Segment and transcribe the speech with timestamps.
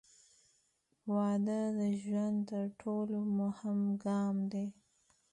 [1.13, 4.67] •واده د ژوند تر ټولو مهم ګام دی.